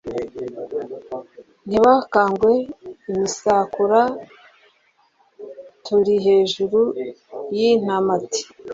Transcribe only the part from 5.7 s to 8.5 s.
tuli hejuru y'intamati.